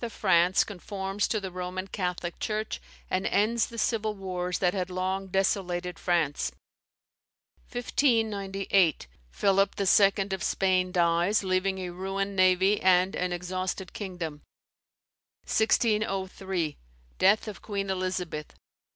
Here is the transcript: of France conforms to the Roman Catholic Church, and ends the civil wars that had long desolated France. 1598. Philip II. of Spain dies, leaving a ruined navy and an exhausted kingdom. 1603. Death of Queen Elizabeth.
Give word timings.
of 0.03 0.11
France 0.11 0.63
conforms 0.63 1.27
to 1.27 1.39
the 1.39 1.51
Roman 1.51 1.85
Catholic 1.85 2.39
Church, 2.39 2.81
and 3.11 3.27
ends 3.27 3.67
the 3.67 3.77
civil 3.77 4.15
wars 4.15 4.57
that 4.57 4.73
had 4.73 4.89
long 4.89 5.27
desolated 5.27 5.99
France. 5.99 6.51
1598. 7.71 9.05
Philip 9.29 9.75
II. 9.79 10.27
of 10.31 10.41
Spain 10.41 10.91
dies, 10.91 11.43
leaving 11.43 11.77
a 11.77 11.91
ruined 11.91 12.35
navy 12.35 12.81
and 12.81 13.15
an 13.15 13.31
exhausted 13.31 13.93
kingdom. 13.93 14.41
1603. 15.45 16.77
Death 17.19 17.47
of 17.47 17.61
Queen 17.61 17.91
Elizabeth. 17.91 18.55